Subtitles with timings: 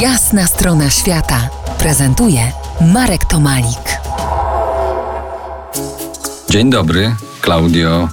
[0.00, 2.40] Jasna strona świata prezentuje
[2.80, 3.98] Marek Tomalik.
[6.50, 8.08] Dzień dobry, Klaudio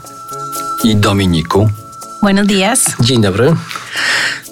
[0.83, 1.69] i Dominiku.
[2.21, 2.85] Buenos días.
[2.99, 3.55] Dzień dobry.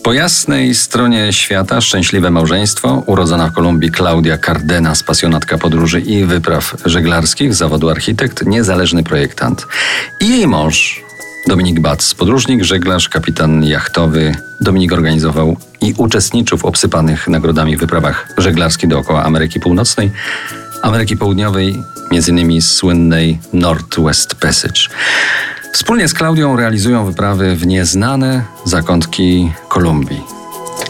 [0.03, 6.75] Po jasnej stronie świata szczęśliwe małżeństwo, urodzona w Kolumbii Klaudia Cardenas, pasjonatka podróży i wypraw
[6.85, 9.67] żeglarskich, zawodu architekt, niezależny projektant.
[10.19, 11.06] I jej mąż,
[11.47, 14.35] Dominik Bac, podróżnik, żeglarz, kapitan jachtowy.
[14.61, 20.11] Dominik organizował i uczestniczył w obsypanych nagrodami wyprawach żeglarskich dookoła Ameryki Północnej,
[20.81, 22.61] Ameryki Południowej, m.in.
[22.61, 24.81] słynnej Northwest Passage.
[25.73, 30.21] Wspólnie z Klaudią realizują wyprawy w nieznane zakątki Kolumbii.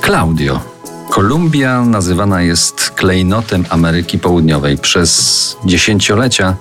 [0.02, 0.62] Klaudio.
[1.10, 6.56] Kolumbia nazywana jest klejnotem Ameryki Południowej przez dziesięciolecia,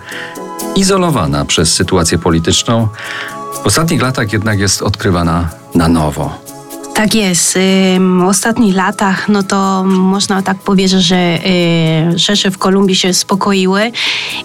[0.77, 2.89] izolowana przez sytuację polityczną.
[3.67, 6.31] W ostatnich latach jednak jest odkrywana na nowo.
[6.95, 7.59] Tak jest.
[8.19, 11.39] W ostatnich latach, no to można tak powiedzieć, że
[12.15, 13.93] y, rzeczy w Kolumbii się spokoiły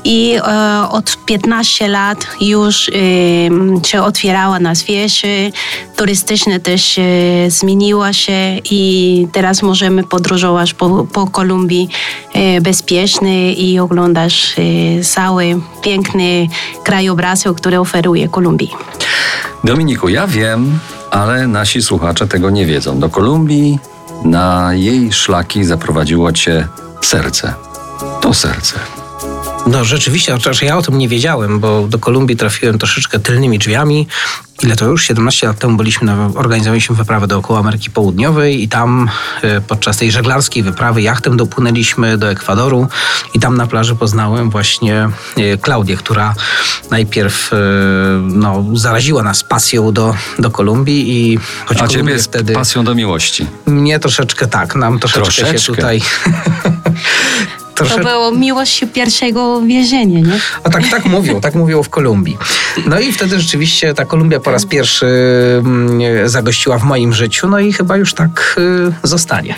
[0.03, 3.49] i e, od 15 lat już y,
[3.85, 5.51] się otwierała na świecie,
[5.95, 6.99] turystyczne też
[7.47, 11.89] zmieniła się i teraz możemy podróżować po, po Kolumbii
[12.57, 14.55] y, bezpiecznie i oglądać
[15.03, 16.47] cały piękny
[16.83, 18.71] krajobraz, który oferuje Kolumbii.
[19.63, 20.79] Dominiku, ja wiem,
[21.11, 22.99] ale nasi słuchacze tego nie wiedzą.
[22.99, 23.79] Do Kolumbii
[24.25, 26.67] na jej szlaki zaprowadziło cię
[27.01, 27.53] serce.
[28.21, 29.00] To serce.
[29.67, 34.07] No rzeczywiście, chociaż ja o tym nie wiedziałem, bo do Kolumbii trafiłem troszeczkę tylnymi drzwiami.
[34.63, 35.05] Ile to już?
[35.05, 39.09] 17 lat temu byliśmy na, organizowaliśmy wyprawę dookoła Ameryki Południowej i tam
[39.41, 42.87] e, podczas tej żeglarskiej wyprawy jachtem dopłynęliśmy do Ekwadoru
[43.33, 46.35] i tam na plaży poznałem właśnie e, Klaudię, która
[46.91, 47.57] najpierw e,
[48.21, 52.53] no, zaraziła nas pasją do, do Kolumbii i choć A ciebie wtedy...
[52.53, 53.45] pasją do miłości.
[53.65, 55.59] Mnie troszeczkę tak, nam troszeczkę, troszeczkę.
[55.59, 56.01] się tutaj
[57.75, 57.95] Trosze...
[57.95, 60.39] To było miłość pierwszego więzienia, nie?
[60.63, 62.37] A tak, tak mówią, tak mówią w Kolumbii.
[62.85, 65.07] No i wtedy rzeczywiście ta Kolumbia po raz pierwszy
[65.65, 68.55] mm, zagościła w moim życiu, no i chyba już tak
[69.03, 69.55] y, zostanie.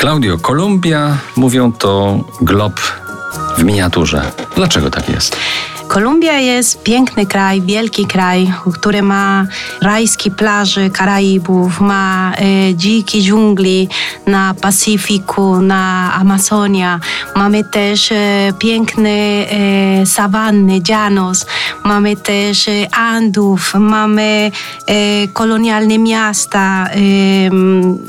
[0.00, 2.80] Claudio, Kolumbia, mówią to glob
[3.58, 4.22] w miniaturze.
[4.56, 5.36] Dlaczego tak jest?
[5.90, 9.46] Kolumbia jest piękny kraj, wielki kraj, który ma
[9.82, 13.88] rajskie plaże Karaibów, ma e, dzikie dżungli
[14.26, 17.00] na Pacyfiku, na Amazonia.
[17.36, 21.46] Mamy też e, piękne e, sawanny, llanos,
[21.84, 24.50] mamy też Andów, mamy
[25.32, 26.88] kolonialne miasta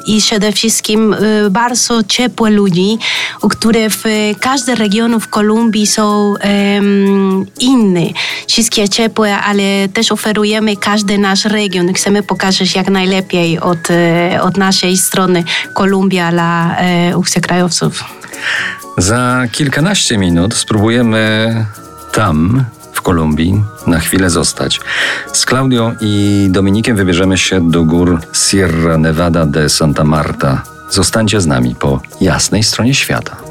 [0.06, 1.16] i przede wszystkim
[1.52, 2.98] bardzo ciepłe ludzi,
[3.50, 4.04] które w
[4.40, 6.34] każdym regionie w Kolumbii są
[7.72, 8.14] inny.
[8.48, 11.94] Wszystkie ciepłe, ale też oferujemy każdy nasz region.
[11.94, 15.44] Chcemy pokazać jak najlepiej od, e, od naszej strony
[15.74, 18.04] Kolumbia dla e, obcokrajowców.
[18.98, 21.66] Za kilkanaście minut spróbujemy
[22.12, 24.80] tam, w Kolumbii, na chwilę zostać.
[25.34, 30.62] Z Klaudią i Dominikiem wybierzemy się do gór Sierra Nevada de Santa Marta.
[30.90, 33.51] Zostańcie z nami po jasnej stronie świata.